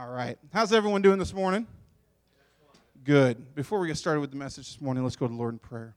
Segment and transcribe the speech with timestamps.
[0.00, 0.38] All right.
[0.50, 1.66] How's everyone doing this morning?
[3.04, 3.54] Good.
[3.54, 5.94] Before we get started with the message this morning, let's go to Lord in prayer.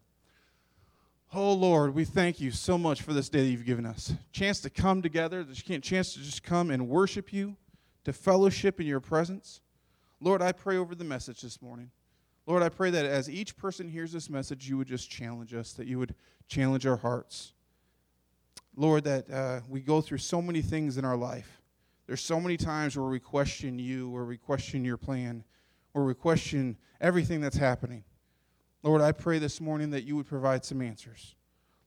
[1.34, 4.12] Oh Lord, we thank you so much for this day that you've given us.
[4.34, 7.56] Chance to come together, the chance to just come and worship you,
[8.04, 9.62] to fellowship in your presence.
[10.20, 11.90] Lord, I pray over the message this morning.
[12.46, 15.72] Lord, I pray that as each person hears this message, you would just challenge us,
[15.74, 16.14] that you would
[16.50, 17.54] challenge our hearts.
[18.76, 21.62] Lord, that uh, we go through so many things in our life.
[22.08, 25.44] There's so many times where we question you, where we question your plan,
[25.94, 28.04] where we question everything that's happening.
[28.82, 31.36] Lord, I pray this morning that you would provide some answers.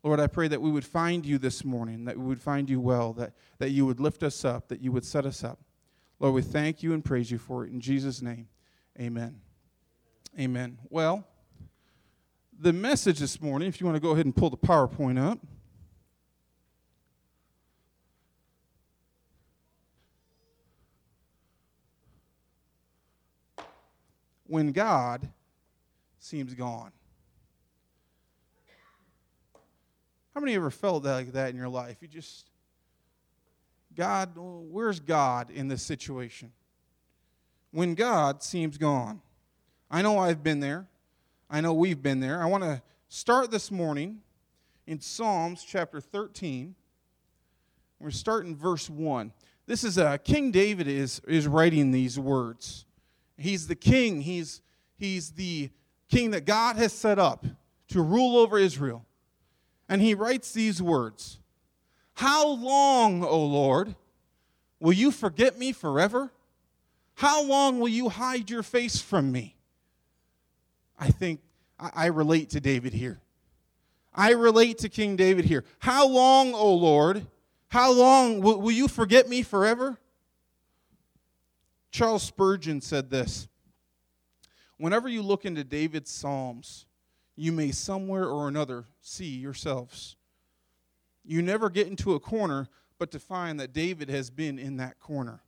[0.03, 2.81] Lord, I pray that we would find you this morning, that we would find you
[2.81, 5.59] well, that, that you would lift us up, that you would set us up.
[6.21, 7.73] Lord, we thank you and praise you for it.
[7.73, 8.49] In Jesus' name,
[8.99, 9.41] amen.
[10.39, 10.79] Amen.
[10.89, 11.27] Well,
[12.59, 15.41] the message this morning, if you want to go ahead and pull the PowerPoint up.
[24.49, 25.29] When God
[26.19, 26.93] seems gone.
[30.35, 31.97] How many ever felt like that in your life?
[32.01, 32.51] You just,
[33.97, 36.53] God, where's God in this situation?
[37.71, 39.23] When God seems gone.
[39.91, 40.89] I know I've been there.
[41.49, 42.43] I know we've been there.
[42.43, 44.21] I want to start this morning
[44.87, 46.75] in Psalms chapter 13.
[48.01, 49.33] We're starting verse 1.
[49.67, 52.86] This is uh, King David is, is writing these words.
[53.37, 54.21] He's the king.
[54.23, 54.63] He's,
[54.97, 55.71] he's the
[56.09, 57.45] king that God has set up
[57.89, 59.05] to rule over Israel.
[59.89, 61.39] And he writes these words
[62.15, 63.95] How long, O Lord,
[64.81, 66.33] will you forget me forever?
[67.15, 69.57] How long will you hide your face from me?
[70.99, 71.41] I think
[71.79, 73.21] I relate to David here.
[74.15, 75.65] I relate to King David here.
[75.79, 77.27] How long, O Lord?
[77.69, 79.99] How long will, will you forget me forever?
[81.97, 83.49] Charles Spurgeon said this
[84.77, 86.85] Whenever you look into David's Psalms,
[87.37, 90.17] you may somewhere or another see yourselves.
[91.25, 95.01] You never get into a corner but to find that David has been in that
[95.01, 95.41] corner.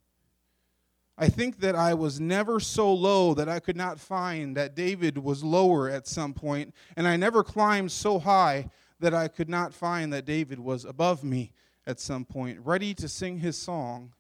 [1.19, 5.19] I think that I was never so low that I could not find that David
[5.19, 9.75] was lower at some point, and I never climbed so high that I could not
[9.75, 11.53] find that David was above me
[11.87, 14.15] at some point, ready to sing his song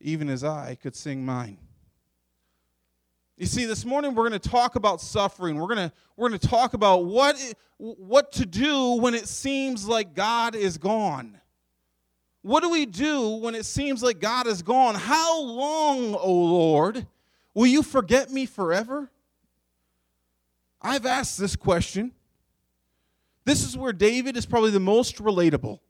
[0.00, 1.58] even as I could sing mine.
[3.36, 5.56] You see, this morning we're going to talk about suffering.
[5.56, 7.36] We're going to, we're going to talk about what,
[7.76, 11.38] what to do when it seems like God is gone.
[12.40, 14.94] What do we do when it seems like God is gone?
[14.94, 17.06] How long, O oh Lord,
[17.54, 19.10] will you forget me forever?
[20.80, 22.12] I've asked this question.
[23.44, 25.80] This is where David is probably the most relatable.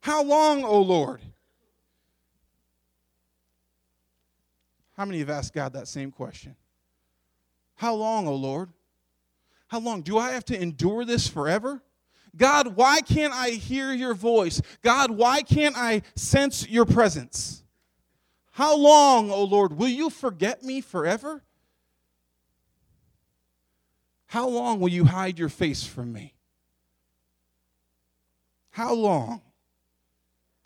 [0.00, 1.22] How long, O oh Lord?
[4.96, 6.56] How many have asked God that same question?
[7.76, 8.70] How long, O oh Lord?
[9.68, 10.02] How long?
[10.02, 11.82] Do I have to endure this forever?
[12.36, 14.60] God, why can't I hear your voice?
[14.82, 17.62] God, why can't I sense your presence?
[18.52, 21.42] How long, O oh Lord, will you forget me forever?
[24.26, 26.34] How long will you hide your face from me?
[28.70, 29.42] How long?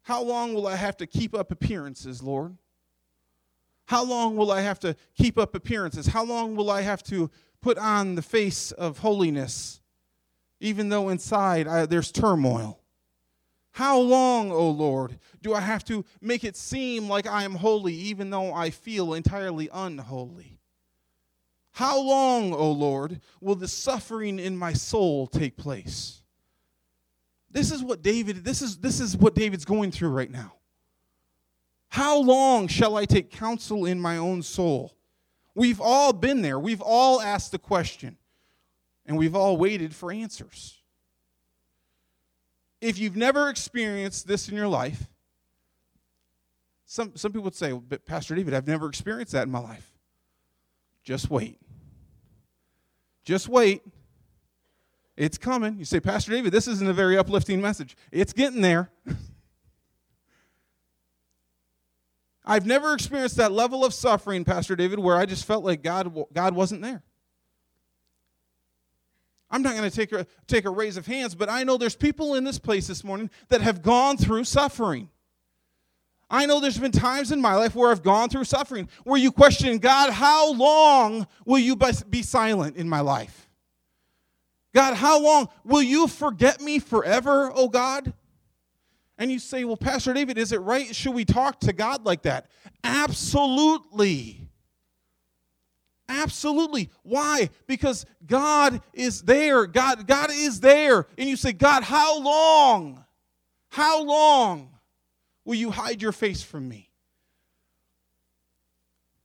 [0.02, 2.56] How long will I have to keep up appearances, Lord?
[3.86, 6.06] How long will I have to keep up appearances?
[6.06, 7.30] How long will I have to
[7.60, 9.80] put on the face of holiness,
[10.60, 12.80] even though inside I, there's turmoil?
[13.72, 17.54] How long, O oh Lord, do I have to make it seem like I am
[17.54, 20.58] holy, even though I feel entirely unholy?
[21.72, 26.22] How long, O oh Lord, will the suffering in my soul take place?
[27.50, 30.54] This is what David, this is, this is what David's going through right now.
[31.88, 34.96] How long shall I take counsel in my own soul?
[35.54, 36.58] We've all been there.
[36.58, 38.18] We've all asked the question,
[39.06, 40.82] and we've all waited for answers.
[42.80, 45.06] If you've never experienced this in your life,
[46.84, 49.90] some, some people would say, but Pastor David, I've never experienced that in my life.
[51.02, 51.58] Just wait.
[53.24, 53.82] Just wait.
[55.16, 55.78] It's coming.
[55.78, 57.96] You say, Pastor David, this isn't a very uplifting message.
[58.12, 58.90] It's getting there.
[62.46, 66.14] I've never experienced that level of suffering, Pastor David, where I just felt like God,
[66.32, 67.02] God wasn't there.
[69.50, 71.96] I'm not going to take a, take a raise of hands, but I know there's
[71.96, 75.08] people in this place this morning that have gone through suffering.
[76.28, 79.30] I know there's been times in my life where I've gone through suffering, where you
[79.30, 81.76] question, God, how long will you
[82.10, 83.48] be silent in my life?
[84.74, 88.12] God, how long will you forget me forever, oh God?
[89.18, 90.94] And you say, well, Pastor David, is it right?
[90.94, 92.46] Should we talk to God like that?
[92.84, 94.48] Absolutely.
[96.08, 96.90] Absolutely.
[97.02, 97.50] Why?
[97.66, 99.66] Because God is there.
[99.66, 101.06] God, God is there.
[101.16, 103.04] And you say, God, how long?
[103.70, 104.70] How long
[105.44, 106.90] will you hide your face from me?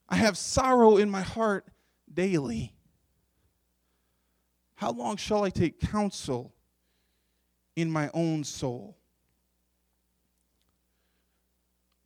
[0.08, 1.68] I have sorrow in my heart
[2.12, 2.74] daily.
[4.76, 6.54] How long shall I take counsel
[7.76, 8.98] in my own soul?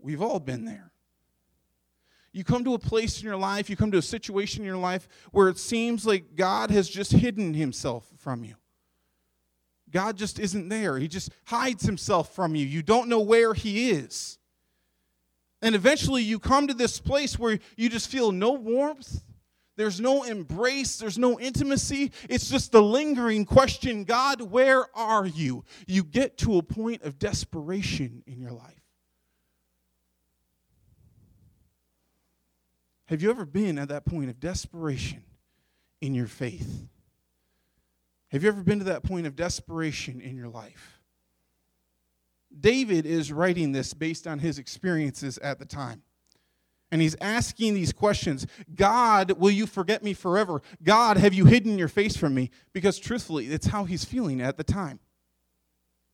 [0.06, 0.92] We've all been there.
[2.32, 4.78] You come to a place in your life, you come to a situation in your
[4.78, 8.54] life where it seems like God has just hidden himself from you.
[9.90, 11.00] God just isn't there.
[11.00, 12.68] He just hides himself from you.
[12.68, 14.38] You don't know where he is.
[15.64, 19.24] And eventually you come to this place where you just feel no warmth,
[19.76, 22.12] there's no embrace, there's no intimacy.
[22.30, 25.64] It's just the lingering question God, where are you?
[25.88, 28.85] You get to a point of desperation in your life.
[33.06, 35.24] Have you ever been at that point of desperation
[36.02, 36.88] in your faith?
[38.30, 41.00] Have you ever been to that point of desperation in your life?
[42.58, 46.02] David is writing this based on his experiences at the time.
[46.92, 50.62] And he's asking these questions God, will you forget me forever?
[50.84, 52.52] God, have you hidden your face from me?
[52.74, 55.00] Because truthfully, it's how he's feeling at the time.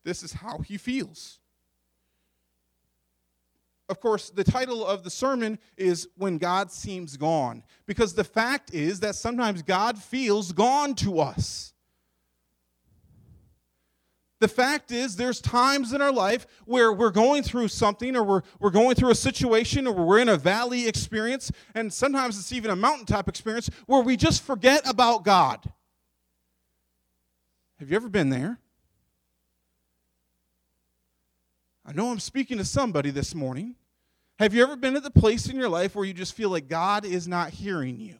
[0.04, 1.38] This is how he feels
[3.88, 8.72] of course, the title of the sermon is When God Seems Gone, because the fact
[8.72, 11.74] is that sometimes God feels gone to us.
[14.40, 18.42] The fact is, there's times in our life where we're going through something, or we're,
[18.58, 22.70] we're going through a situation, or we're in a valley experience, and sometimes it's even
[22.72, 25.60] a mountaintop experience where we just forget about God.
[27.78, 28.58] Have you ever been there?
[31.84, 33.74] I know I'm speaking to somebody this morning.
[34.38, 36.68] Have you ever been at the place in your life where you just feel like
[36.68, 38.16] God is not hearing you?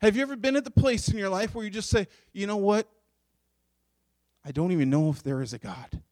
[0.00, 2.46] Have you ever been at the place in your life where you just say, you
[2.46, 2.88] know what?
[4.44, 6.02] I don't even know if there is a God.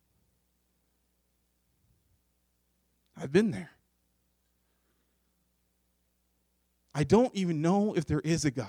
[3.17, 3.71] I've been there.
[6.95, 8.67] I don't even know if there is a God.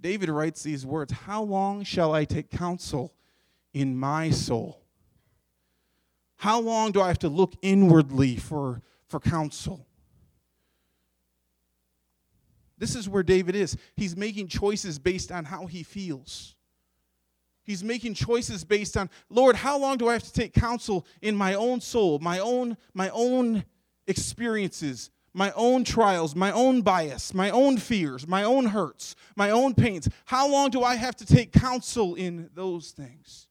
[0.00, 3.12] David writes these words How long shall I take counsel
[3.76, 4.80] in my soul?
[6.36, 9.86] How long do I have to look inwardly for, for counsel?
[12.78, 13.76] This is where David is.
[13.94, 16.54] He's making choices based on how he feels.
[17.64, 21.36] He's making choices based on, Lord, how long do I have to take counsel in
[21.36, 23.62] my own soul, my own, my own
[24.06, 29.74] experiences, my own trials, my own bias, my own fears, my own hurts, my own
[29.74, 30.08] pains?
[30.24, 33.45] How long do I have to take counsel in those things?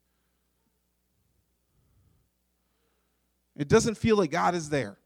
[3.56, 4.98] It doesn't feel like God is there.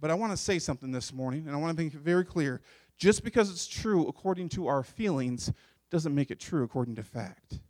[0.00, 2.24] But I want to say something this morning, and I want to make it very
[2.24, 2.60] clear.
[2.96, 5.52] Just because it's true according to our feelings
[5.90, 7.60] doesn't make it true according to fact.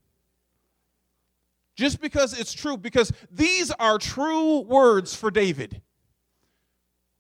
[1.77, 5.81] Just because it's true, because these are true words for David.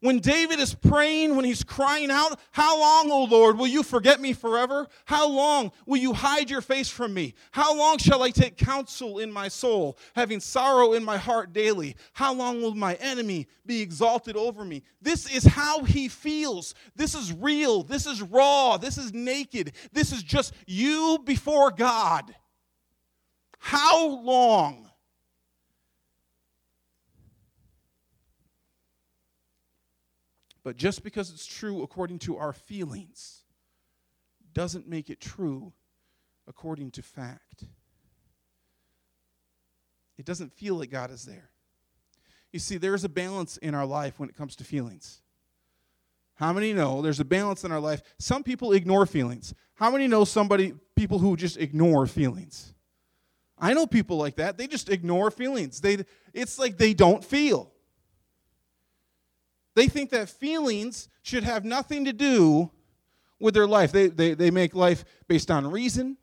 [0.00, 4.20] When David is praying, when he's crying out, How long, O Lord, will you forget
[4.20, 4.86] me forever?
[5.06, 7.34] How long will you hide your face from me?
[7.50, 11.96] How long shall I take counsel in my soul, having sorrow in my heart daily?
[12.12, 14.84] How long will my enemy be exalted over me?
[15.02, 16.74] This is how he feels.
[16.94, 17.82] This is real.
[17.82, 18.76] This is raw.
[18.76, 19.72] This is naked.
[19.92, 22.32] This is just you before God.
[23.58, 24.87] How long?
[30.64, 33.42] But just because it's true according to our feelings
[34.52, 35.72] doesn't make it true
[36.46, 37.64] according to fact.
[40.16, 41.50] It doesn't feel like God is there.
[42.52, 45.20] You see, there is a balance in our life when it comes to feelings.
[46.34, 48.02] How many know there's a balance in our life?
[48.18, 49.54] Some people ignore feelings.
[49.74, 52.74] How many know somebody, people who just ignore feelings?
[53.58, 54.56] I know people like that.
[54.56, 55.80] They just ignore feelings.
[55.80, 57.72] They, it's like they don't feel.
[59.78, 62.72] They think that feelings should have nothing to do
[63.38, 63.92] with their life.
[63.92, 66.16] They, they, they make life based on reason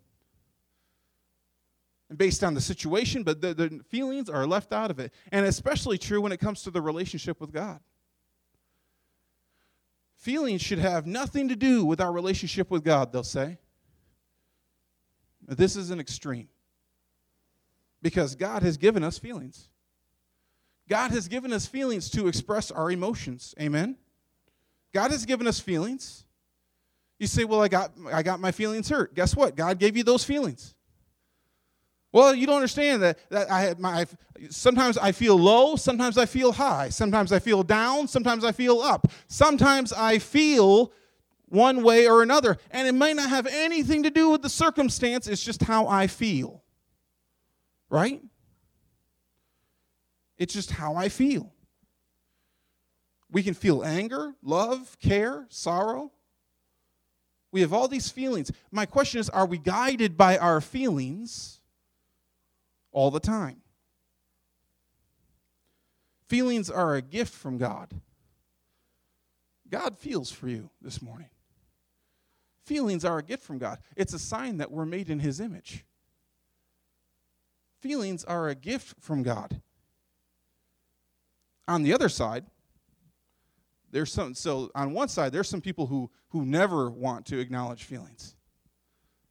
[2.10, 5.14] and based on the situation, but the, the feelings are left out of it.
[5.32, 7.80] And especially true when it comes to the relationship with God.
[10.18, 13.58] Feelings should have nothing to do with our relationship with God, they'll say.
[15.48, 16.50] This is an extreme.
[18.02, 19.70] Because God has given us feelings.
[20.88, 23.56] God has given us feelings to express our emotions.
[23.60, 23.98] Amen.
[24.94, 26.26] God has given us feelings.
[27.20, 29.56] You say, "Well, I got I got my feelings hurt." Guess what?
[29.56, 30.76] God gave you those feelings.
[32.12, 34.06] Well, you don't understand that, that I my
[34.50, 38.80] sometimes I feel low, sometimes I feel high, sometimes I feel down, sometimes I feel
[38.80, 39.12] up.
[39.28, 40.94] Sometimes I feel
[41.50, 45.28] one way or another, and it might not have anything to do with the circumstance,
[45.28, 46.64] it's just how I feel.
[47.90, 48.22] Right?
[50.38, 51.54] It's just how I feel.
[53.32, 56.12] We can feel anger, love, care, sorrow.
[57.52, 58.52] We have all these feelings.
[58.72, 61.60] My question is are we guided by our feelings
[62.92, 63.62] all the time?
[66.28, 67.94] Feelings are a gift from God.
[69.70, 71.30] God feels for you this morning.
[72.66, 73.80] Feelings are a gift from God.
[73.96, 75.86] It's a sign that we're made in His image.
[77.80, 79.62] Feelings are a gift from God.
[81.68, 82.46] On the other side,
[83.92, 87.84] there's some so on one side there's some people who who never want to acknowledge
[87.84, 88.36] feelings.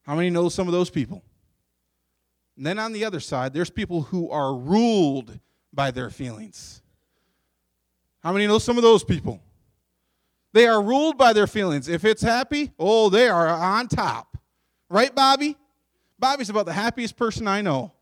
[0.02, 1.22] How many know some of those people?
[2.56, 5.38] And then on the other side, there's people who are ruled
[5.72, 6.82] by their feelings.
[8.22, 9.40] How many know some of those people?
[10.52, 11.88] They are ruled by their feelings.
[11.88, 14.38] If it's happy, oh, they are on top.
[14.88, 15.56] Right, Bobby?
[16.18, 17.92] Bobby's about the happiest person I know.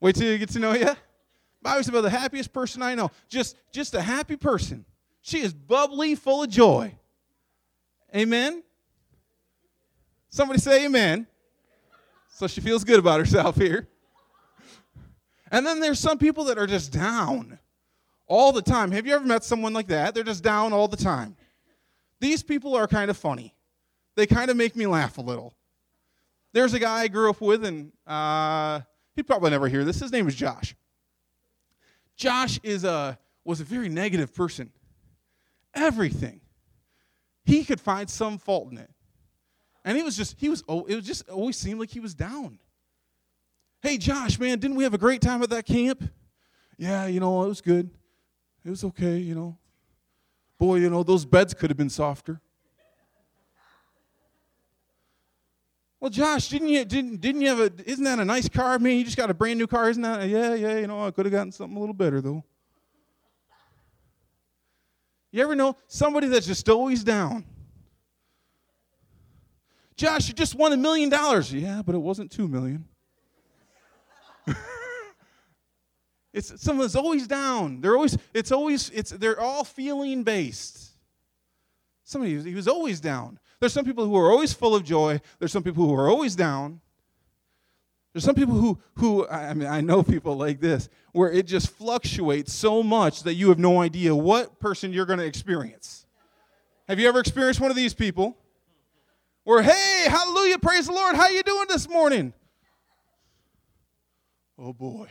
[0.00, 0.90] Wait till you get to know you.
[1.62, 3.10] Bobby's about the happiest person I know.
[3.28, 4.84] Just, just a happy person.
[5.22, 6.94] She is bubbly, full of joy.
[8.14, 8.62] Amen?
[10.28, 11.26] Somebody say amen.
[12.30, 13.86] So she feels good about herself here.
[15.50, 17.58] And then there's some people that are just down
[18.26, 18.90] all the time.
[18.90, 20.14] Have you ever met someone like that?
[20.14, 21.36] They're just down all the time.
[22.20, 23.54] These people are kind of funny.
[24.16, 25.54] They kind of make me laugh a little.
[26.52, 28.80] There's a guy I grew up with, and uh,
[29.14, 30.00] he'd probably never hear this.
[30.00, 30.74] His name is Josh.
[32.22, 34.70] Josh is a, was a very negative person.
[35.74, 36.40] Everything.
[37.44, 38.90] He could find some fault in it.
[39.84, 42.14] And he was just, he was, oh, it was just always seemed like he was
[42.14, 42.60] down.
[43.80, 46.04] Hey, Josh, man, didn't we have a great time at that camp?
[46.78, 47.90] Yeah, you know, it was good.
[48.64, 49.58] It was okay, you know.
[50.58, 52.40] Boy, you know, those beds could have been softer.
[56.02, 58.74] Well, Josh, didn't you didn't didn't you have a isn't that a nice car?
[58.74, 60.28] I mean, you just got a brand new car, isn't that?
[60.28, 62.42] Yeah, yeah, you know, I could have gotten something a little better though.
[65.30, 67.44] You ever know somebody that's just always down?
[69.94, 71.54] Josh, you just won a million dollars.
[71.54, 72.84] Yeah, but it wasn't two million.
[76.32, 77.82] It's someone's always down.
[77.82, 80.92] They're always, it's always, it's they're all feeling based.
[82.04, 83.38] Somebody he was always down.
[83.62, 85.20] There's some people who are always full of joy.
[85.38, 86.80] There's some people who are always down.
[88.12, 91.70] There's some people who, who I mean, I know people like this, where it just
[91.70, 96.06] fluctuates so much that you have no idea what person you're going to experience.
[96.88, 98.36] Have you ever experienced one of these people?
[99.44, 102.32] Where, hey, hallelujah, praise the Lord, how you doing this morning?
[104.58, 105.06] Oh boy.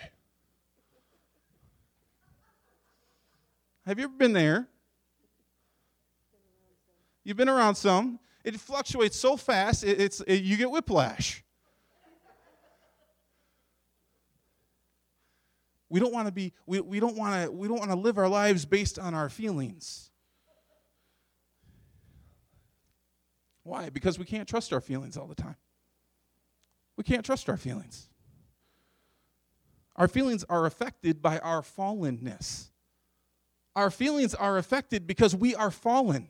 [3.85, 4.67] Have you ever been there?
[7.23, 8.19] You've been around some.
[8.43, 11.43] It fluctuates so fast, it, it's it, you get whiplash.
[15.89, 18.17] We don't want to be we, we don't want to we don't want to live
[18.17, 20.09] our lives based on our feelings.
[23.63, 23.89] Why?
[23.89, 25.57] Because we can't trust our feelings all the time.
[26.97, 28.07] We can't trust our feelings.
[29.95, 32.69] Our feelings are affected by our fallenness.
[33.75, 36.29] Our feelings are affected because we are fallen.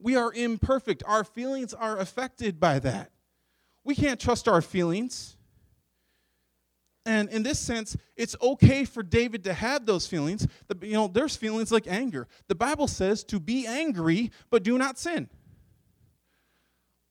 [0.00, 1.02] We are imperfect.
[1.06, 3.10] Our feelings are affected by that.
[3.84, 5.36] We can't trust our feelings.
[7.06, 10.46] And in this sense, it's okay for David to have those feelings.
[10.82, 12.28] You know, there's feelings like anger.
[12.48, 15.28] The Bible says to be angry, but do not sin.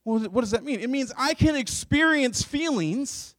[0.04, 0.80] What does that mean?
[0.80, 3.36] It means I can experience feelings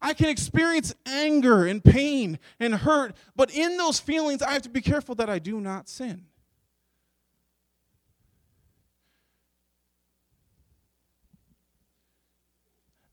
[0.00, 4.68] I can experience anger and pain and hurt, but in those feelings, I have to
[4.68, 6.26] be careful that I do not sin.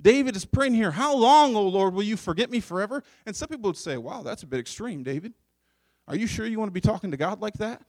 [0.06, 3.04] David is praying here, How long, O Lord, will you forget me forever?
[3.26, 5.34] And some people would say, Wow, that's a bit extreme, David.
[6.08, 7.82] Are you sure you want to be talking to God like that?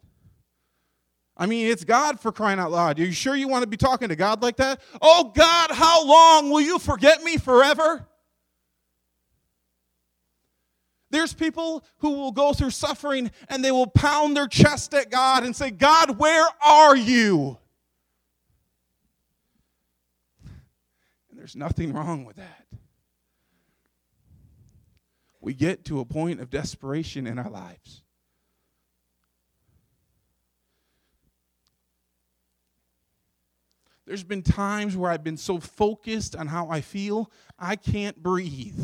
[1.37, 2.99] I mean, it's God for crying out loud.
[2.99, 4.81] Are you sure you want to be talking to God like that?
[5.03, 8.09] Oh, God, how long will you forget me forever?
[11.11, 15.45] There's people who will go through suffering and they will pound their chest at God
[15.45, 17.59] and say, God, where are you?
[21.47, 22.67] There's nothing wrong with that.
[25.41, 28.03] We get to a point of desperation in our lives.
[34.07, 38.81] There's been times where I've been so focused on how I feel, I can't breathe.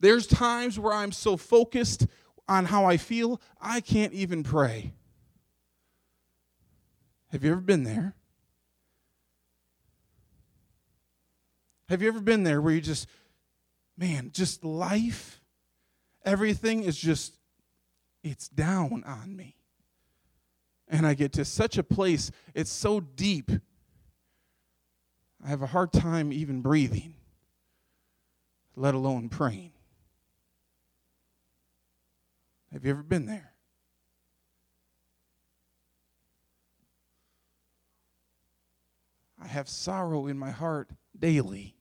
[0.00, 2.08] There's times where I'm so focused
[2.48, 4.94] on how I feel, I can't even pray.
[7.30, 8.16] Have you ever been there?
[11.92, 13.06] Have you ever been there where you just,
[13.96, 15.40] man, just life,
[16.24, 17.34] everything is just,
[18.24, 19.56] it's down on me?
[20.92, 23.50] and I get to such a place, it's so deep,
[25.44, 27.14] I have a hard time even breathing,
[28.76, 29.72] let alone praying.
[32.72, 33.52] Have you ever been there?
[39.42, 41.74] I have sorrow in my heart daily.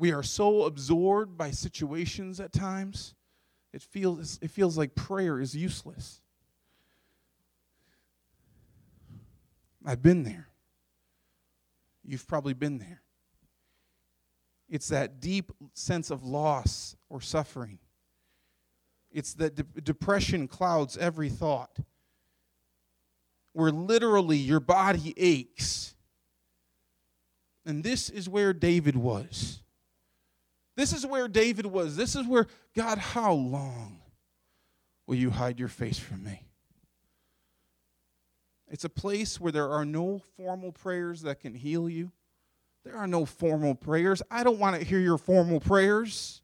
[0.00, 3.12] We are so absorbed by situations at times
[3.74, 6.22] it feels, it feels like prayer is useless.
[9.84, 10.48] I've been there.
[12.02, 13.02] You've probably been there.
[14.70, 17.78] It's that deep sense of loss or suffering.
[19.12, 21.76] It's that de- depression clouds every thought,
[23.52, 25.94] where literally your body aches.
[27.66, 29.60] And this is where David was.
[30.80, 31.94] This is where David was.
[31.94, 34.00] This is where, God, how long
[35.06, 36.40] will you hide your face from me?
[38.66, 42.12] It's a place where there are no formal prayers that can heal you.
[42.82, 44.22] There are no formal prayers.
[44.30, 46.40] I don't want to hear your formal prayers.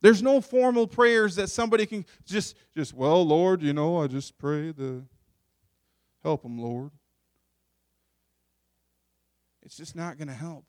[0.00, 4.36] There's no formal prayers that somebody can just just well, Lord, you know, I just
[4.38, 5.04] pray the
[6.24, 6.90] help them, Lord
[9.64, 10.64] it's just not going to help.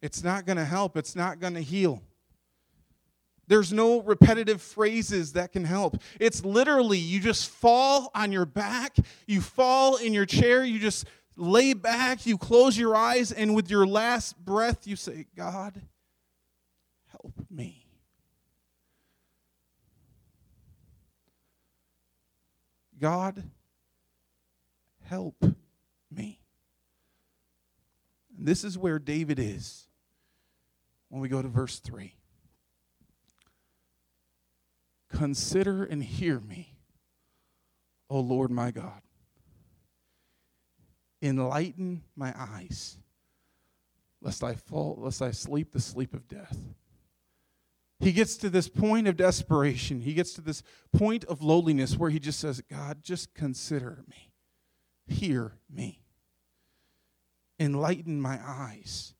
[0.00, 0.96] It's not going to help.
[0.96, 2.02] It's not going to heal.
[3.48, 6.00] There's no repetitive phrases that can help.
[6.20, 8.96] It's literally you just fall on your back,
[9.26, 11.06] you fall in your chair, you just
[11.36, 15.80] lay back, you close your eyes, and with your last breath, you say, God,
[17.10, 17.86] help me.
[22.98, 23.42] God,
[25.02, 25.44] help
[26.10, 26.41] me.
[28.44, 29.86] This is where David is
[31.08, 32.16] when we go to verse 3.
[35.12, 36.74] Consider and hear me,
[38.10, 39.00] O Lord my God.
[41.20, 42.98] Enlighten my eyes,
[44.20, 46.58] lest I fall, lest I sleep the sleep of death.
[48.00, 50.00] He gets to this point of desperation.
[50.00, 54.32] He gets to this point of lowliness where he just says, God, just consider me.
[55.06, 56.01] Hear me
[57.62, 59.14] enlighten my eyes,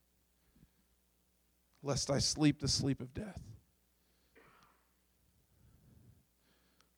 [1.83, 3.41] lest I sleep the sleep of death.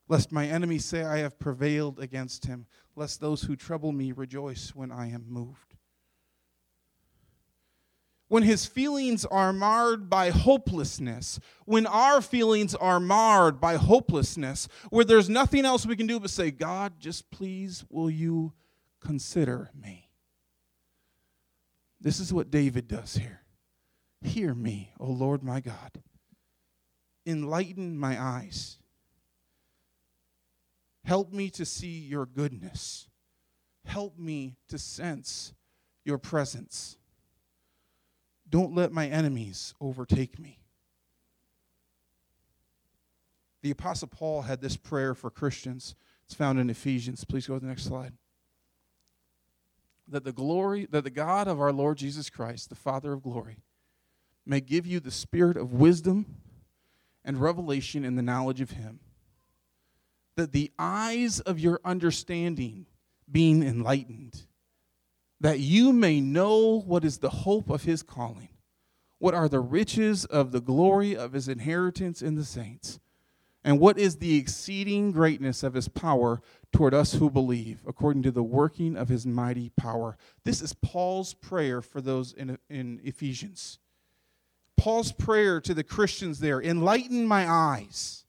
[0.08, 4.74] Lest my enemies say I have prevailed against him, lest those who trouble me rejoice
[4.74, 5.74] when I am moved.
[8.28, 15.04] When his feelings are marred by hopelessness, when our feelings are marred by hopelessness, where
[15.04, 18.52] there's nothing else we can do but say, God, just please, will you
[19.00, 20.03] consider me?
[22.04, 23.40] This is what David does here.
[24.20, 26.02] Hear me, O Lord my God.
[27.24, 28.76] Enlighten my eyes.
[31.02, 33.08] Help me to see your goodness.
[33.86, 35.54] Help me to sense
[36.04, 36.98] your presence.
[38.50, 40.58] Don't let my enemies overtake me.
[43.62, 45.94] The Apostle Paul had this prayer for Christians.
[46.26, 47.24] It's found in Ephesians.
[47.24, 48.12] Please go to the next slide
[50.08, 53.62] that the glory that the God of our Lord Jesus Christ, the Father of glory,
[54.46, 56.26] may give you the spirit of wisdom
[57.24, 59.00] and revelation in the knowledge of him
[60.36, 62.86] that the eyes of your understanding
[63.30, 64.46] being enlightened
[65.40, 68.50] that you may know what is the hope of his calling
[69.18, 73.00] what are the riches of the glory of his inheritance in the saints
[73.64, 78.30] and what is the exceeding greatness of his power toward us who believe, according to
[78.30, 80.18] the working of his mighty power?
[80.44, 83.78] This is Paul's prayer for those in, in Ephesians.
[84.76, 88.24] Paul's prayer to the Christians there enlighten my eyes.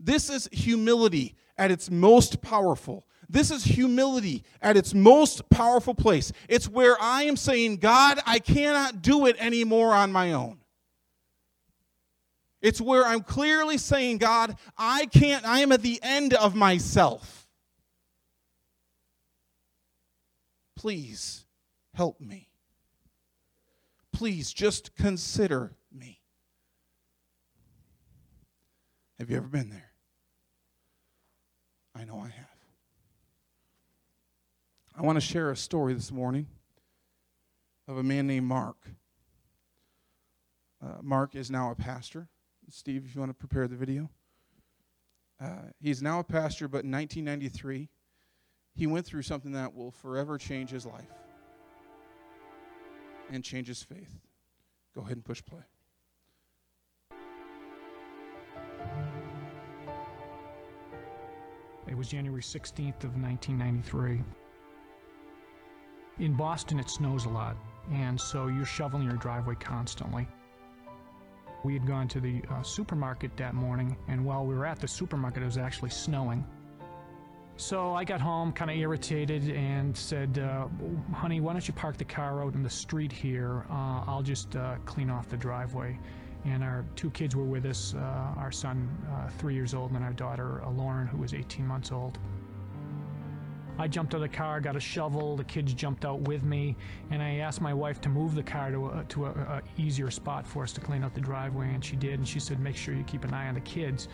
[0.00, 3.06] This is humility at its most powerful.
[3.28, 6.32] This is humility at its most powerful place.
[6.48, 10.58] It's where I am saying, God, I cannot do it anymore on my own.
[12.66, 17.46] It's where I'm clearly saying, God, I can't, I am at the end of myself.
[20.74, 21.44] Please
[21.94, 22.48] help me.
[24.10, 26.18] Please just consider me.
[29.20, 29.92] Have you ever been there?
[31.94, 32.46] I know I have.
[34.98, 36.48] I want to share a story this morning
[37.86, 38.88] of a man named Mark.
[40.84, 42.28] Uh, Mark is now a pastor.
[42.68, 44.10] Steve, if you want to prepare the video.
[45.40, 47.88] Uh, he's now a pastor, but in 1993,
[48.74, 51.12] he went through something that will forever change his life
[53.30, 54.10] and change his faith.
[54.94, 55.62] Go ahead and push play.
[61.88, 64.22] It was January 16th of 1993.
[66.18, 67.56] In Boston, it snows a lot,
[67.92, 70.26] and so you're shoveling your driveway constantly.
[71.66, 74.86] We had gone to the uh, supermarket that morning, and while we were at the
[74.86, 76.46] supermarket, it was actually snowing.
[77.56, 80.68] So I got home kind of irritated and said, uh,
[81.12, 83.66] honey, why don't you park the car out in the street here?
[83.68, 85.98] Uh, I'll just uh, clean off the driveway.
[86.44, 87.98] And our two kids were with us uh,
[88.36, 91.90] our son, uh, three years old, and our daughter, uh, Lauren, who was 18 months
[91.90, 92.16] old.
[93.78, 95.36] I jumped out of the car, got a shovel.
[95.36, 96.76] The kids jumped out with me,
[97.10, 100.10] and I asked my wife to move the car to a, to a, a easier
[100.10, 102.14] spot for us to clean out the driveway, and she did.
[102.14, 104.08] And she said, "Make sure you keep an eye on the kids."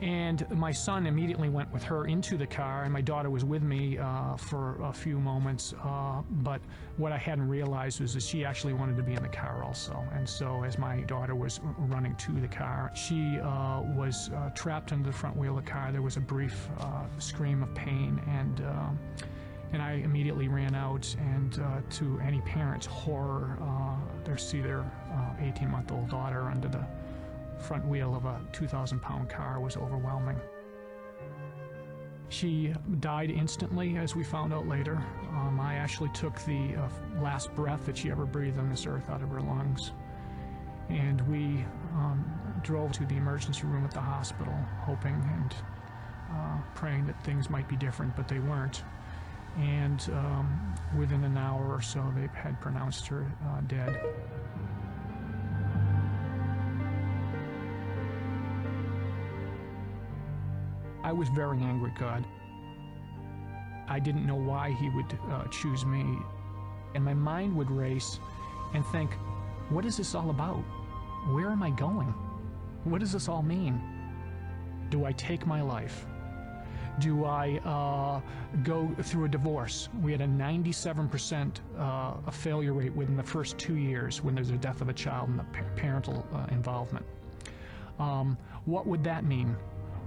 [0.00, 3.62] And my son immediately went with her into the car, and my daughter was with
[3.62, 5.74] me uh, for a few moments.
[5.84, 6.62] Uh, but
[6.96, 10.02] what I hadn't realized was that she actually wanted to be in the car also.
[10.14, 14.92] And so, as my daughter was running to the car, she uh, was uh, trapped
[14.92, 15.92] under the front wheel of the car.
[15.92, 18.98] There was a brief uh, scream of pain, and um,
[19.72, 21.14] and I immediately ran out.
[21.18, 23.58] And uh, to any parent's horror,
[24.24, 24.90] they see their
[25.40, 26.86] 18-month-old daughter under the
[27.60, 30.40] front wheel of a 2,000 pound car was overwhelming.
[32.28, 34.94] She died instantly, as we found out later.
[35.30, 36.88] Um, I actually took the uh,
[37.20, 39.90] last breath that she ever breathed on this earth out of her lungs.
[40.88, 42.24] And we um,
[42.62, 45.54] drove to the emergency room at the hospital, hoping and
[46.32, 48.84] uh, praying that things might be different, but they weren't.
[49.58, 54.00] And um, within an hour or so, they had pronounced her uh, dead.
[61.10, 62.24] I was very angry at God.
[63.88, 66.04] I didn't know why He would uh, choose me.
[66.94, 68.20] And my mind would race
[68.74, 69.14] and think,
[69.70, 70.62] what is this all about?
[71.32, 72.14] Where am I going?
[72.84, 73.82] What does this all mean?
[74.88, 76.06] Do I take my life?
[77.00, 78.20] Do I uh,
[78.62, 79.88] go through a divorce?
[80.00, 84.50] We had a 97% uh, a failure rate within the first two years when there's
[84.50, 85.44] a death of a child and the
[85.74, 87.04] parental uh, involvement.
[87.98, 89.56] Um, what would that mean?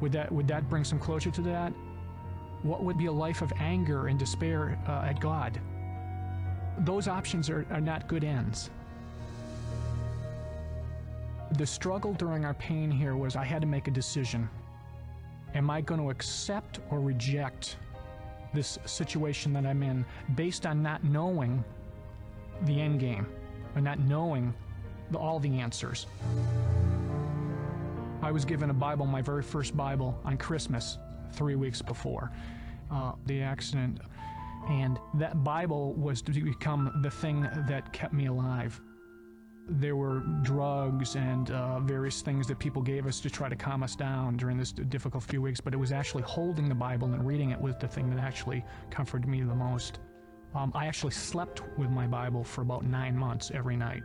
[0.01, 1.71] Would that, would that bring some closure to that?
[2.63, 5.59] What would be a life of anger and despair uh, at God?
[6.79, 8.69] Those options are, are not good ends.
[11.57, 14.49] The struggle during our pain here was I had to make a decision.
[15.53, 17.77] Am I going to accept or reject
[18.53, 21.63] this situation that I'm in based on not knowing
[22.63, 23.27] the end game
[23.75, 24.53] or not knowing
[25.11, 26.07] the, all the answers?
[28.23, 30.97] I was given a Bible, my very first Bible, on Christmas
[31.33, 32.31] three weeks before
[32.89, 33.99] uh, the accident.
[34.69, 38.79] And that Bible was to become the thing that kept me alive.
[39.67, 43.83] There were drugs and uh, various things that people gave us to try to calm
[43.83, 47.27] us down during this difficult few weeks, but it was actually holding the Bible and
[47.27, 49.99] reading it was the thing that actually comforted me the most.
[50.55, 54.03] Um, I actually slept with my Bible for about nine months every night.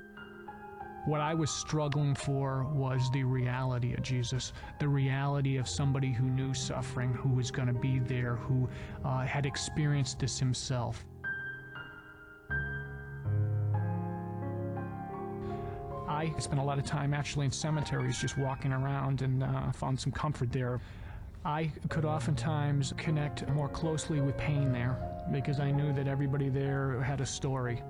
[1.07, 6.25] What I was struggling for was the reality of Jesus, the reality of somebody who
[6.25, 8.69] knew suffering, who was going to be there, who
[9.05, 11.05] uh, had experienced this himself.
[16.09, 19.99] I spent a lot of time actually in cemeteries just walking around and uh, found
[20.01, 20.81] some comfort there.
[21.45, 24.99] I could oftentimes connect more closely with pain there
[25.31, 27.83] because I knew that everybody there had a story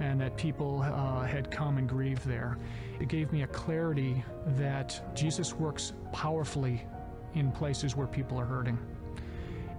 [0.00, 2.58] and that people uh, had come and grieved there.
[3.00, 4.24] It gave me a clarity
[4.56, 6.86] that Jesus works powerfully
[7.34, 8.78] in places where people are hurting.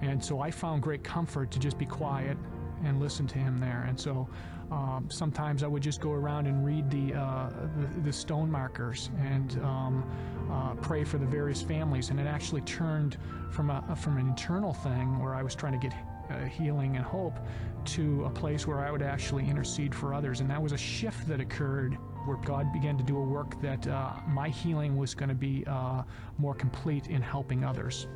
[0.02, 2.38] And so I found great comfort to just be quiet
[2.84, 3.86] and listen to him there.
[3.88, 4.28] And so
[4.71, 7.49] um, sometimes I would just go around and read the, uh,
[7.80, 10.04] the, the, stone markers and um,
[10.52, 12.10] uh, pray for the various families.
[12.10, 13.17] And it actually turned
[13.52, 15.93] from, a, from an internal thing where I was trying to get
[16.33, 17.39] uh, healing and hope
[17.85, 20.39] to a place where I would actually intercede for others.
[20.39, 23.85] And that was a shift that occurred where God began to do a work that
[23.87, 26.03] uh, my healing was going to be uh,
[26.37, 28.07] more complete in helping others.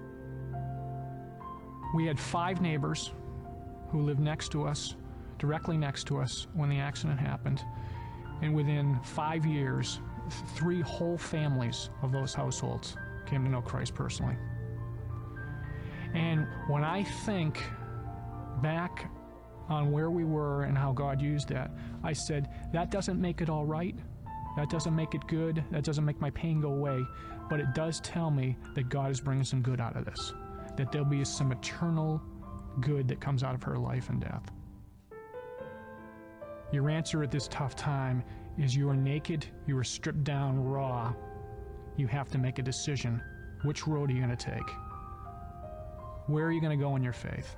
[1.95, 3.11] We had five neighbors
[3.89, 4.95] who lived next to us,
[5.39, 7.61] directly next to us, when the accident happened.
[8.41, 9.99] And within five years,
[10.55, 14.35] three whole families of those households came to know Christ personally.
[16.13, 17.61] And when I think
[18.61, 19.09] back
[19.69, 21.71] on where we were and how God used that,
[22.03, 23.95] I said, that doesn't make it all right.
[24.55, 25.63] That doesn't make it good.
[25.71, 27.05] That doesn't make my pain go away.
[27.49, 30.33] But it does tell me that God is bringing some good out of this,
[30.75, 32.21] that there'll be some eternal
[32.81, 34.51] good that comes out of her life and death.
[36.71, 38.23] Your answer at this tough time
[38.57, 41.13] is you are naked, you are stripped down raw.
[41.95, 43.21] You have to make a decision.
[43.63, 44.69] Which road are you going to take?
[46.27, 47.55] Where are you going to go in your faith?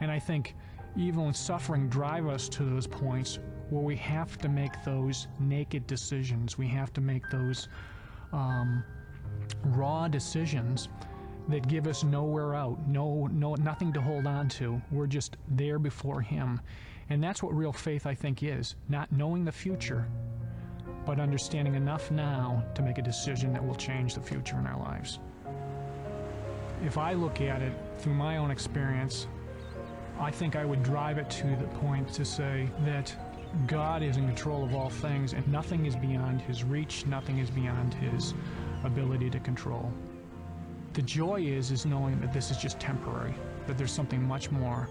[0.00, 0.54] And I think
[0.96, 3.38] evil and suffering drive us to those points
[3.70, 6.58] where we have to make those naked decisions.
[6.58, 7.68] We have to make those
[8.32, 8.82] um,
[9.64, 10.88] raw decisions
[11.48, 14.80] that give us nowhere out, no, no, nothing to hold on to.
[14.90, 16.60] We're just there before Him,
[17.08, 20.06] and that's what real faith, I think, is not knowing the future,
[21.04, 24.78] but understanding enough now to make a decision that will change the future in our
[24.78, 25.18] lives.
[26.84, 29.26] If I look at it through my own experience,
[30.20, 33.14] I think I would drive it to the point to say that
[33.66, 37.50] God is in control of all things and nothing is beyond his reach, nothing is
[37.50, 38.34] beyond his
[38.84, 39.90] ability to control.
[40.92, 43.34] The joy is is knowing that this is just temporary,
[43.66, 44.90] that there's something much more.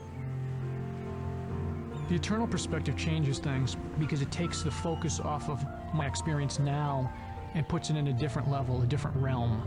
[2.09, 5.63] The eternal perspective changes things because it takes the focus off of
[5.93, 7.13] my experience now
[7.53, 9.61] and puts it in a different level, a different realm.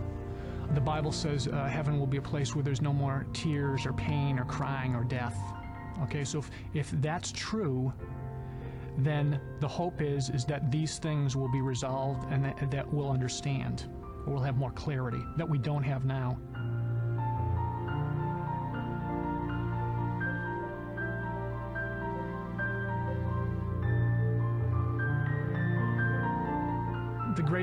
[0.74, 3.92] The Bible says uh, heaven will be a place where there's no more tears or
[3.92, 5.36] pain or crying or death.
[6.04, 7.92] Okay, so if, if that's true,
[8.98, 13.10] then the hope is is that these things will be resolved and that, that we'll
[13.10, 13.90] understand,
[14.26, 16.38] or we'll have more clarity that we don't have now.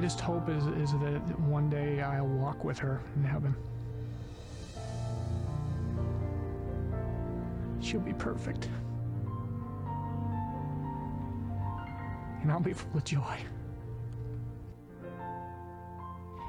[0.10, 3.56] Greatest hope is, is that one day I'll walk with her in heaven.
[7.80, 8.69] She'll be perfect.
[12.41, 13.38] And I'll be full of joy.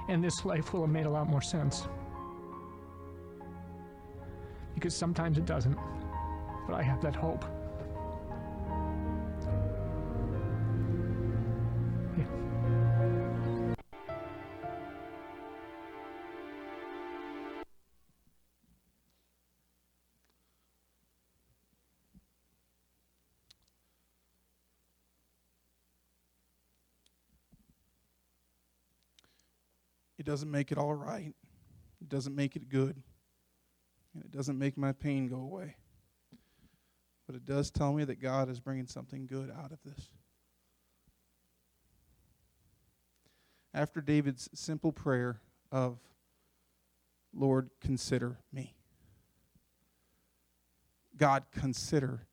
[0.08, 1.86] And this life will have made a lot more sense.
[4.74, 5.76] Because sometimes it doesn't.
[6.66, 7.44] But I have that hope.
[30.30, 31.34] Doesn't make it all right.
[32.00, 33.02] It doesn't make it good.
[34.14, 35.74] And it doesn't make my pain go away.
[37.26, 40.08] But it does tell me that God is bringing something good out of this.
[43.74, 45.40] After David's simple prayer
[45.72, 45.98] of,
[47.34, 48.76] Lord, consider me.
[51.16, 52.28] God, consider.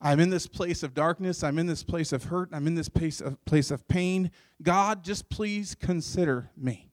[0.00, 1.42] I'm in this place of darkness.
[1.42, 2.50] I'm in this place of hurt.
[2.52, 4.30] I'm in this place of, place of pain.
[4.62, 6.90] God, just please consider me.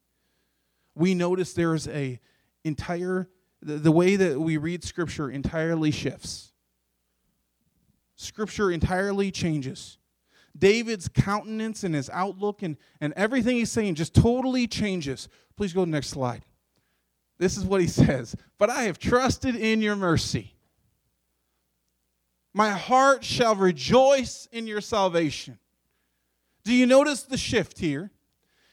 [0.96, 2.20] We notice there's a
[2.64, 3.30] entire,
[3.62, 6.54] the, the way that we read Scripture entirely shifts.
[8.16, 9.98] Scripture entirely changes.
[10.58, 15.28] David's countenance and his outlook and, and everything he's saying just totally changes.
[15.58, 16.44] Please go to the next slide.
[17.38, 20.55] This is what he says But I have trusted in your mercy.
[22.56, 25.60] My heart shall rejoice in your salvation.
[26.64, 28.12] Do you notice the shift here?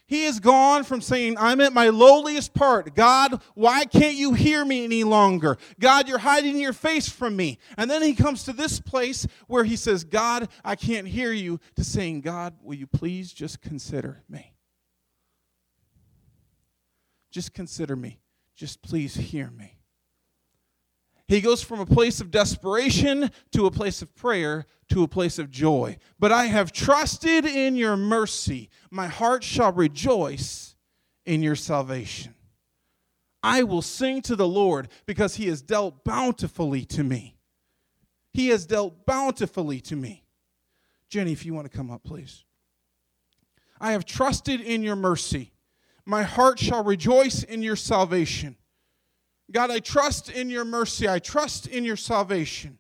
[0.07, 2.95] He has gone from saying, I'm at my lowliest part.
[2.95, 5.59] God, why can't you hear me any longer?
[5.81, 7.59] God, you're hiding your face from me.
[7.77, 11.59] And then he comes to this place where he says, God, I can't hear you,
[11.75, 14.55] to saying, God, will you please just consider me?
[17.33, 18.21] Just consider me.
[18.55, 19.82] Just please hear me.
[21.33, 25.39] He goes from a place of desperation to a place of prayer to a place
[25.39, 25.97] of joy.
[26.19, 28.69] But I have trusted in your mercy.
[28.91, 30.77] My heart shall rejoice
[31.25, 32.35] in your salvation.
[33.43, 37.39] I will sing to the Lord because he has dealt bountifully to me.
[38.35, 40.25] He has dealt bountifully to me.
[41.09, 42.45] Jenny, if you want to come up, please.
[43.81, 45.55] I have trusted in your mercy.
[46.05, 48.59] My heart shall rejoice in your salvation.
[49.53, 51.09] God, I trust in your mercy.
[51.09, 52.79] I trust in your salvation.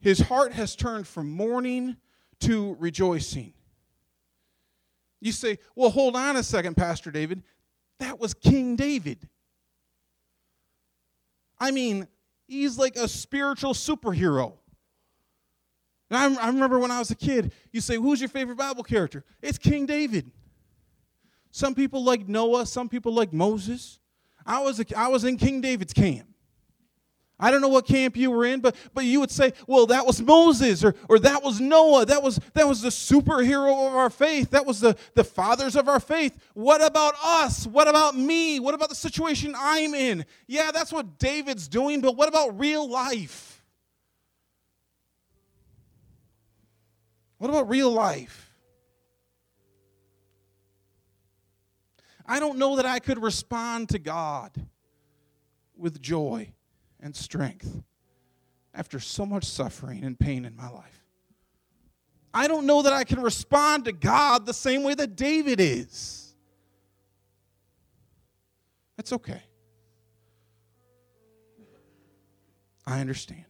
[0.00, 1.96] His heart has turned from mourning
[2.40, 3.52] to rejoicing.
[5.20, 7.42] You say, well, hold on a second, Pastor David.
[8.00, 9.28] That was King David.
[11.58, 12.08] I mean,
[12.46, 14.54] he's like a spiritual superhero.
[16.10, 18.82] And I, I remember when I was a kid, you say, who's your favorite Bible
[18.82, 19.24] character?
[19.40, 20.30] It's King David.
[21.50, 24.00] Some people like Noah, some people like Moses.
[24.46, 26.28] I was, a, I was in King David's camp.
[27.38, 30.06] I don't know what camp you were in, but, but you would say, well, that
[30.06, 32.06] was Moses or, or that was Noah.
[32.06, 34.50] That was, that was the superhero of our faith.
[34.50, 36.38] That was the, the fathers of our faith.
[36.54, 37.66] What about us?
[37.66, 38.60] What about me?
[38.60, 40.24] What about the situation I'm in?
[40.46, 43.62] Yeah, that's what David's doing, but what about real life?
[47.38, 48.43] What about real life?
[52.26, 54.52] I don't know that I could respond to God
[55.76, 56.52] with joy
[57.00, 57.82] and strength
[58.72, 61.04] after so much suffering and pain in my life.
[62.32, 66.34] I don't know that I can respond to God the same way that David is.
[68.96, 69.42] That's okay.
[72.86, 73.44] I understand.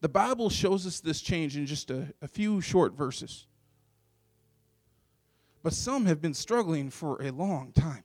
[0.00, 3.46] The Bible shows us this change in just a, a few short verses.
[5.64, 8.04] But some have been struggling for a long time.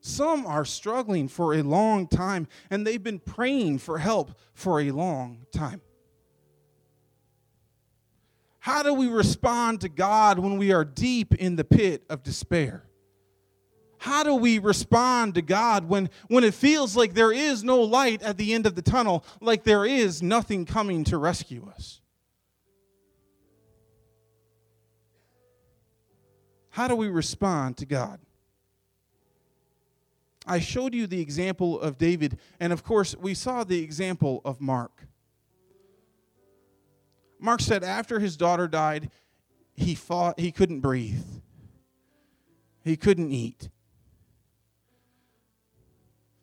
[0.00, 4.90] Some are struggling for a long time, and they've been praying for help for a
[4.90, 5.80] long time.
[8.58, 12.84] How do we respond to God when we are deep in the pit of despair?
[13.98, 18.20] How do we respond to God when, when it feels like there is no light
[18.22, 22.00] at the end of the tunnel, like there is nothing coming to rescue us?
[26.80, 28.20] How do we respond to God?
[30.46, 34.62] I showed you the example of David, and of course, we saw the example of
[34.62, 35.06] Mark.
[37.38, 39.10] Mark said after his daughter died,
[39.74, 41.22] he fought, he couldn't breathe.
[42.82, 43.68] He couldn't eat.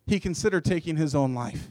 [0.06, 1.70] He considered taking his own life.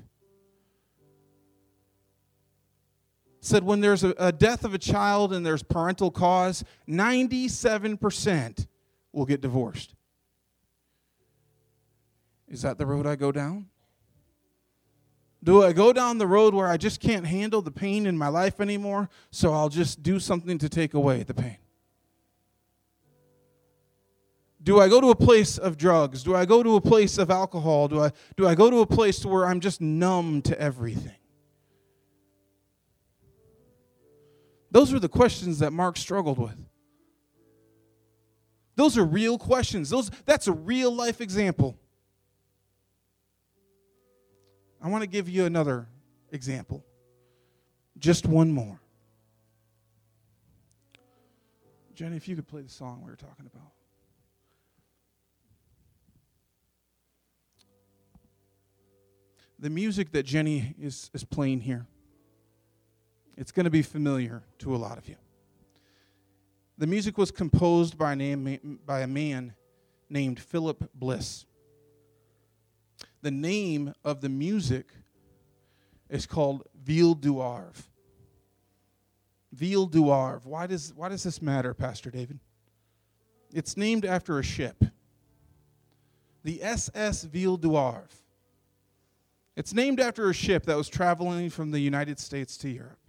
[3.47, 8.67] Said when there's a, a death of a child and there's parental cause, 97%
[9.13, 9.95] will get divorced.
[12.49, 13.67] Is that the road I go down?
[15.41, 18.27] Do I go down the road where I just can't handle the pain in my
[18.27, 21.55] life anymore, so I'll just do something to take away the pain?
[24.61, 26.21] Do I go to a place of drugs?
[26.21, 27.87] Do I go to a place of alcohol?
[27.87, 31.15] Do I, do I go to a place where I'm just numb to everything?
[34.77, 36.55] Those are the questions that Mark struggled with.
[38.75, 39.89] Those are real questions.
[39.89, 41.75] Those, that's a real life example.
[44.79, 45.87] I want to give you another
[46.31, 46.85] example.
[47.97, 48.79] Just one more.
[51.95, 53.71] Jenny, if you could play the song we were talking about.
[59.57, 61.87] The music that Jenny is, is playing here,
[63.37, 65.15] it's going to be familiar to a lot of you.
[66.77, 69.53] The music was composed by a, name, by a man
[70.09, 71.45] named Philip Bliss
[73.21, 74.91] the name of the music
[76.09, 77.73] is called Ville du Havre.
[79.51, 80.41] Ville du Havre.
[80.43, 82.39] Why does, why does this matter, Pastor David?
[83.53, 84.83] It's named after a ship,
[86.43, 88.07] the SS Ville du Havre.
[89.55, 92.99] It's named after a ship that was traveling from the United States to Europe.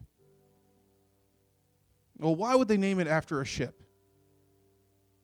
[2.18, 3.82] Well, why would they name it after a ship?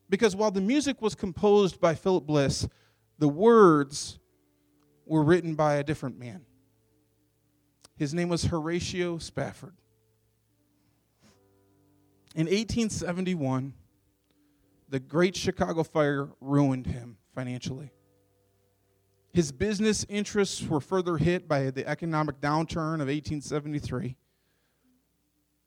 [0.09, 2.69] Because while the music was composed by Philip Bliss,
[3.19, 4.19] the words
[5.07, 6.45] were written by a different man.
[7.97, 9.75] His name was Horatio Spafford.
[12.35, 13.73] In 1871,
[14.89, 17.93] the Great Chicago Fire ruined him financially.
[19.33, 24.17] His business interests were further hit by the economic downturn of 1873,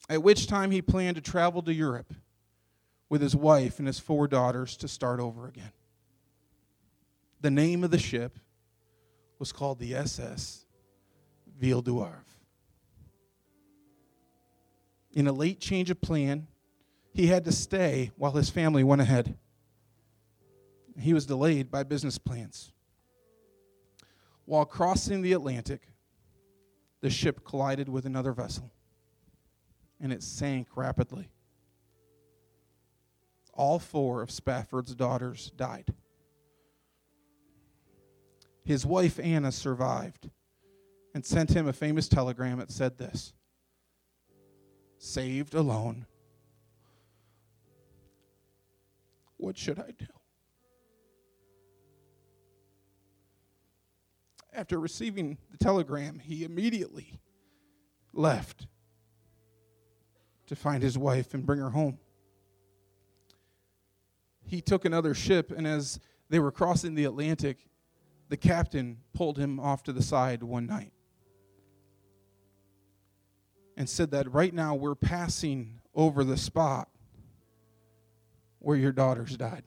[0.10, 2.14] at which time he planned to travel to Europe
[3.10, 5.72] with his wife and his four daughters to start over again.
[7.42, 8.40] The name of the ship
[9.40, 10.66] was called the SS
[11.60, 12.24] Ville Havre.
[15.14, 16.48] In a late change of plan,
[17.14, 19.38] he had to stay while his family went ahead.
[21.00, 22.72] He was delayed by business plans.
[24.46, 25.88] While crossing the Atlantic,
[27.02, 28.72] the ship collided with another vessel
[30.02, 31.30] and it sank rapidly.
[33.54, 35.94] All four of Spafford's daughters died.
[38.64, 40.30] His wife Anna survived
[41.16, 43.34] and sent him a famous telegram that said this
[45.00, 46.06] Saved alone.
[49.38, 50.08] What should I do?
[54.52, 57.20] After receiving the telegram, he immediately
[58.12, 58.68] left
[60.48, 62.00] to find his wife and bring her home.
[64.46, 67.68] he took another ship, and as they were crossing the Atlantic,
[68.30, 70.92] the captain pulled him off to the side one night
[73.76, 76.90] and said that right now we're passing over the spot
[78.60, 79.64] where your daughters died.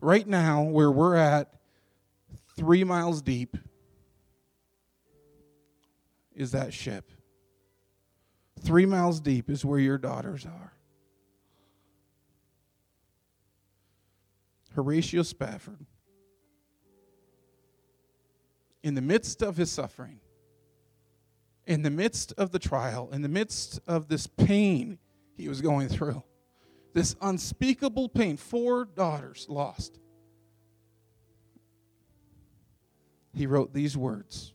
[0.00, 1.52] Right now, where we're at,
[2.56, 3.56] three miles deep,
[6.34, 7.10] is that ship.
[8.62, 10.72] Three miles deep is where your daughters are.
[14.74, 15.84] Horatio Spafford,
[18.82, 20.20] in the midst of his suffering,
[21.66, 24.98] in the midst of the trial, in the midst of this pain
[25.36, 26.22] he was going through,
[26.94, 29.98] this unspeakable pain, four daughters lost,
[33.34, 34.54] he wrote these words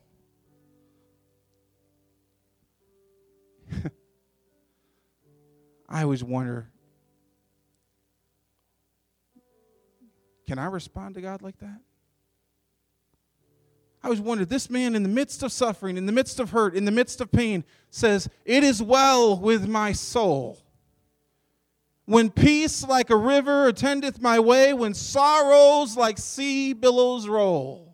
[5.91, 6.69] I always wonder
[10.47, 11.79] Can I respond to God like that?
[14.03, 16.75] I always wondered this man, in the midst of suffering, in the midst of hurt,
[16.75, 20.59] in the midst of pain, says, It is well with my soul.
[22.05, 27.90] When peace like a river attendeth my way, when sorrows like sea billows roll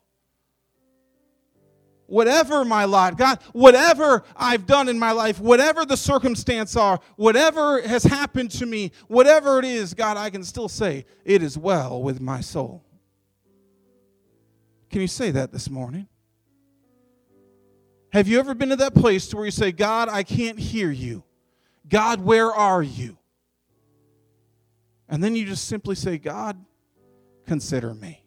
[2.08, 7.82] whatever my lot, God, whatever I've done in my life, whatever the circumstance are, whatever
[7.82, 12.02] has happened to me, whatever it is, God, I can still say, it is well
[12.02, 12.84] with my soul.
[14.90, 16.08] Can you say that this morning?
[18.14, 20.90] Have you ever been to that place to where you say, God, I can't hear
[20.90, 21.24] you?
[21.88, 23.18] God, where are you?
[25.10, 26.58] And then you just simply say, God,
[27.46, 28.24] consider me.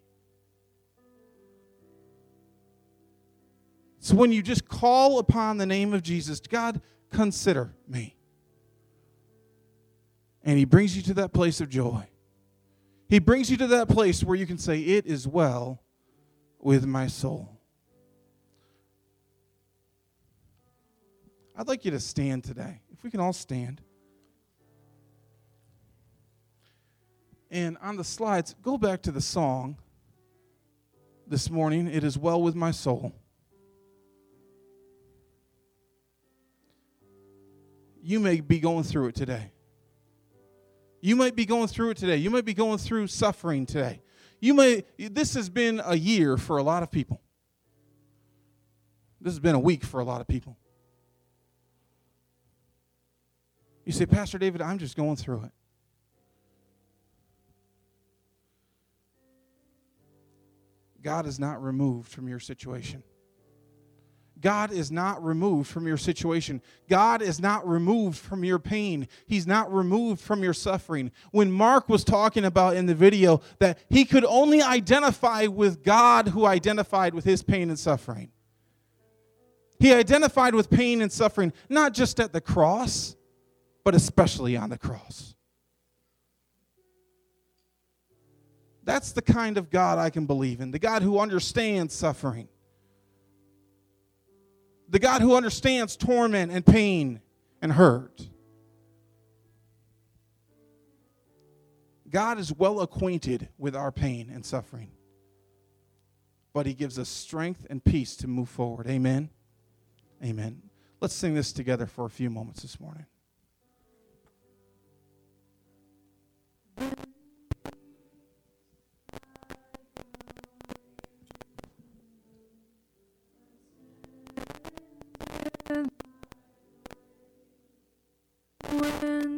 [4.13, 6.81] When you just call upon the name of Jesus, God,
[7.11, 8.17] consider me.
[10.43, 12.07] And He brings you to that place of joy.
[13.09, 15.83] He brings you to that place where you can say, It is well
[16.59, 17.61] with my soul.
[21.57, 22.81] I'd like you to stand today.
[22.93, 23.83] If we can all stand.
[27.51, 29.77] And on the slides, go back to the song
[31.27, 33.13] this morning, It is Well with My Soul.
[38.03, 39.53] You may be going through it today.
[41.01, 42.17] You might be going through it today.
[42.17, 44.03] You might be going through suffering today.
[44.39, 47.21] You may this has been a year for a lot of people.
[49.21, 50.57] This has been a week for a lot of people.
[53.85, 55.53] You say, Pastor David, I'm just going through it.
[61.03, 63.03] God is not removed from your situation.
[64.41, 66.63] God is not removed from your situation.
[66.89, 69.07] God is not removed from your pain.
[69.27, 71.11] He's not removed from your suffering.
[71.31, 76.29] When Mark was talking about in the video that he could only identify with God
[76.29, 78.31] who identified with his pain and suffering,
[79.79, 83.17] he identified with pain and suffering not just at the cross,
[83.85, 85.35] but especially on the cross.
[88.85, 92.49] That's the kind of God I can believe in, the God who understands suffering
[94.91, 97.21] the God who understands torment and pain
[97.63, 98.29] and hurt.
[102.11, 104.91] God is well acquainted with our pain and suffering,
[106.53, 108.89] but He gives us strength and peace to move forward.
[108.89, 109.31] Amen.
[110.23, 110.61] Amen.
[111.01, 113.07] Let's sing this together for a few moments this morning.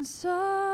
[0.05, 0.72] So.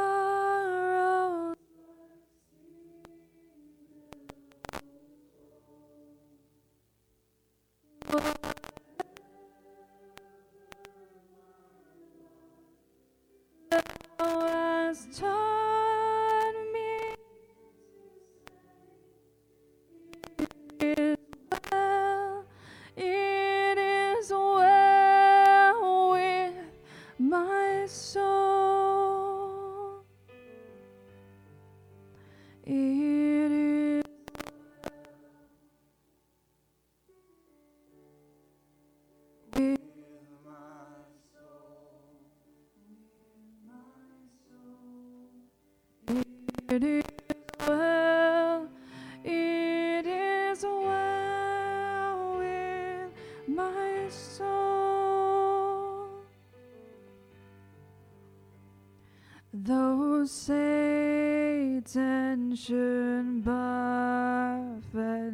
[62.28, 65.32] Should buffet,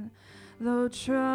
[0.60, 1.33] though trials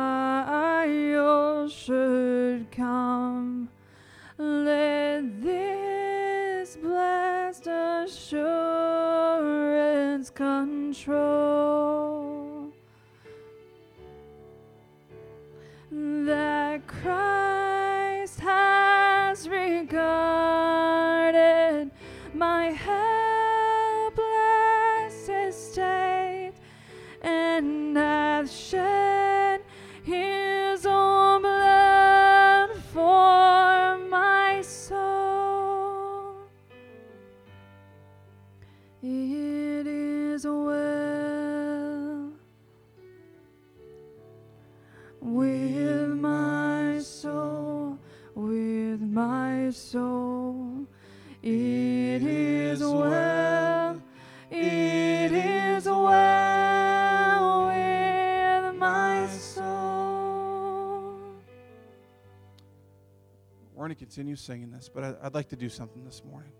[64.09, 66.51] continue singing this, but I, I'd like to do something this morning.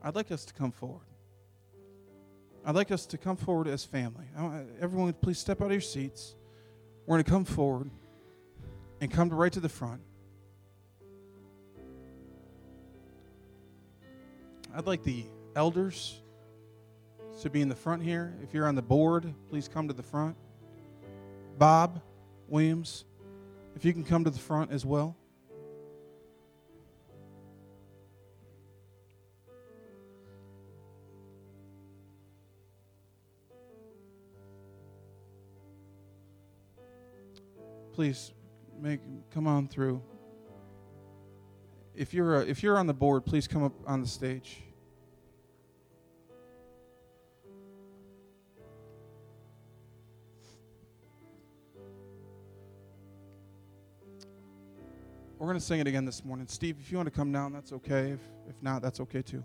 [0.00, 1.08] I'd like us to come forward.
[2.64, 4.26] I'd like us to come forward as family.
[4.80, 6.36] Everyone, please step out of your seats.
[7.06, 7.90] We're going to come forward
[9.00, 10.00] and come right to the front.
[14.72, 15.24] I'd like the
[15.56, 16.20] elders
[17.42, 18.32] to be in the front here.
[18.44, 20.36] If you're on the board, please come to the front.
[21.58, 22.00] Bob
[22.46, 23.06] Williams,
[23.74, 25.16] if you can come to the front as well.
[37.98, 38.32] Please
[38.80, 39.00] make
[39.32, 40.00] come on through.
[41.96, 44.62] If you're uh, if you're on the board, please come up on the stage.
[55.36, 56.46] We're going to sing it again this morning.
[56.46, 58.12] Steve, if you want to come down, that's okay.
[58.12, 59.44] If, if not, that's okay too.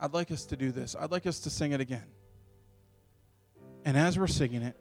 [0.00, 0.96] I'd like us to do this.
[0.98, 2.06] I'd like us to sing it again.
[3.86, 4.76] And as we're singing it,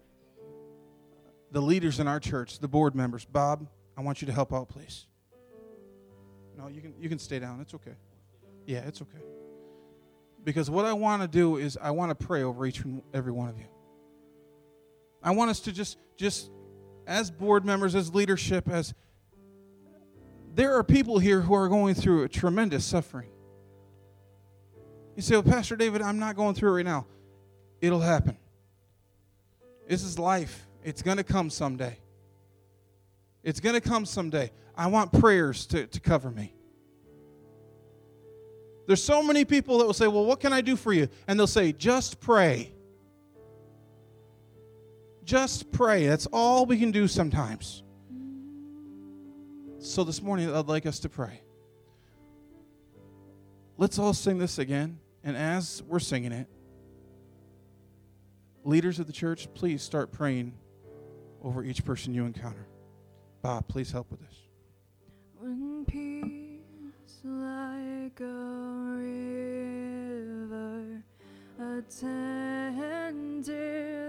[1.52, 4.68] the leaders in our church, the board members, Bob, I want you to help out,
[4.68, 5.06] please.
[6.58, 7.62] No, you can you can stay down.
[7.62, 7.94] It's okay.
[8.66, 9.24] Yeah, it's okay.
[10.44, 13.32] Because what I want to do is I want to pray over each and every
[13.32, 13.68] one of you.
[15.22, 16.50] I want us to just just
[17.06, 18.96] as board members, as leadership, as
[20.56, 23.30] there are people here who are going through a tremendous suffering.
[25.16, 27.06] You say, Well, Pastor David, I'm not going through it right now.
[27.82, 28.38] It'll happen.
[29.88, 30.68] This is life.
[30.84, 31.98] It's going to come someday.
[33.44, 34.52] It's going to come someday.
[34.76, 36.54] I want prayers to, to cover me.
[38.88, 41.08] There's so many people that will say, Well, what can I do for you?
[41.28, 42.74] And they'll say, Just pray.
[45.24, 46.08] Just pray.
[46.08, 47.84] That's all we can do sometimes.
[49.80, 51.42] So this morning, I'd like us to pray.
[53.78, 55.00] Let's all sing this again.
[55.24, 56.48] And as we're singing it,
[58.66, 60.54] leaders of the church, please start praying
[61.42, 62.68] over each person you encounter.
[63.42, 64.36] Bob, please help with this.
[65.38, 68.26] When peace like a
[70.18, 71.04] river
[71.60, 73.06] attended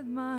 [0.09, 0.38] my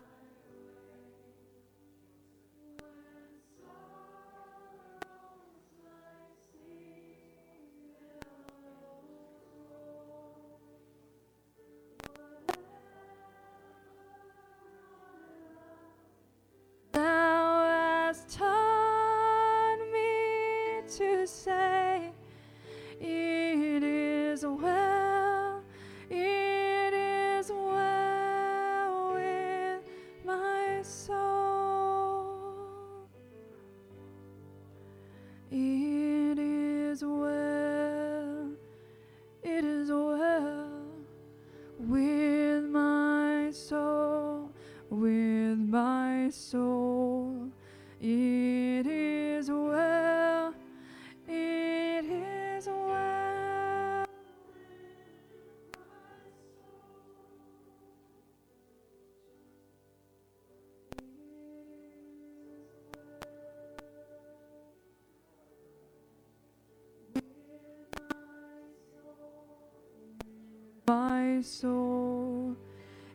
[70.87, 72.55] my soul.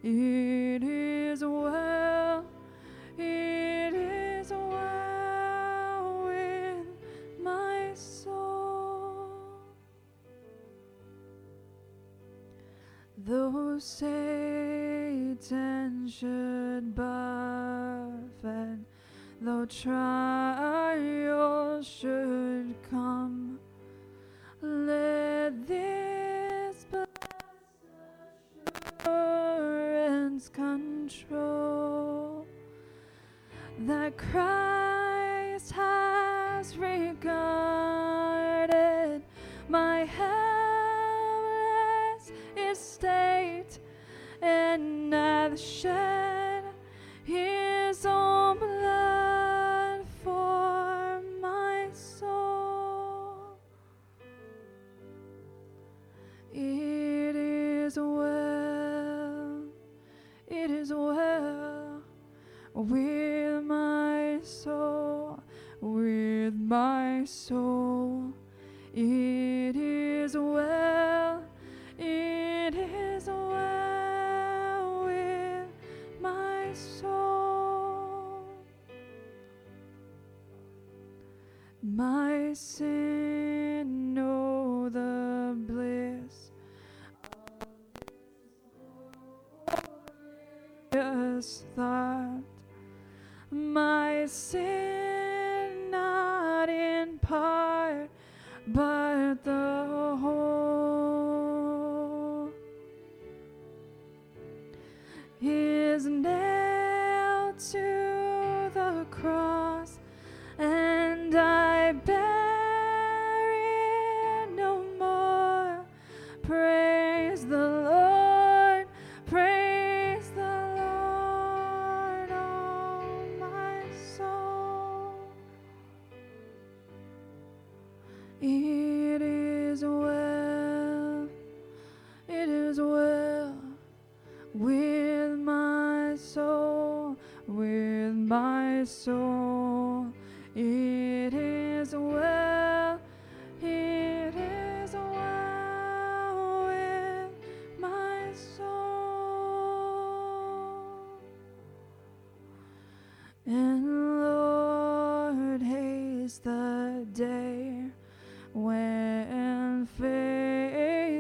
[0.03, 2.45] It is well,
[3.17, 6.87] it is well with
[7.43, 9.31] my soul.
[13.17, 15.39] Though Satan
[16.09, 18.81] should buffet,
[19.41, 21.07] though trials
[21.87, 22.42] should
[34.33, 37.53] Christ has regarded
[39.69, 41.53] my helpless
[42.57, 43.79] estate
[44.41, 46.22] and hath shed
[67.03, 68.33] my soul.
[68.95, 71.43] It is well,
[71.99, 75.69] it is well with
[76.21, 78.45] my soul.
[81.83, 86.53] My sin, know the bliss
[90.93, 92.43] glorious thought.
[93.51, 95.02] My sin,
[97.33, 97.62] in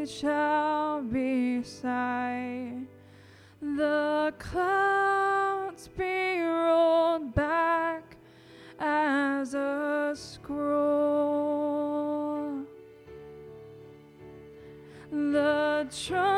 [0.06, 2.86] shall be sight,
[3.60, 8.16] the clouds be rolled back
[8.80, 11.32] as a scroll.
[15.10, 16.31] The trump